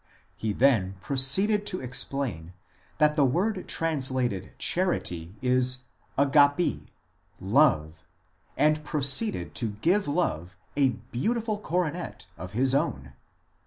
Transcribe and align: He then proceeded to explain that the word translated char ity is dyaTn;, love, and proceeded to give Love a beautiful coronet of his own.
He 0.35 0.51
then 0.51 0.95
proceeded 0.99 1.63
to 1.67 1.79
explain 1.79 2.53
that 2.97 3.15
the 3.15 3.23
word 3.23 3.67
translated 3.67 4.51
char 4.57 4.91
ity 4.93 5.35
is 5.43 5.83
dyaTn;, 6.17 6.87
love, 7.39 8.03
and 8.57 8.83
proceeded 8.83 9.53
to 9.53 9.75
give 9.83 10.07
Love 10.07 10.57
a 10.75 10.89
beautiful 11.11 11.59
coronet 11.59 12.25
of 12.35 12.53
his 12.53 12.73
own. 12.73 13.13